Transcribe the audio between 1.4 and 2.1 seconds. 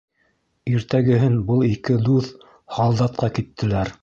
был ике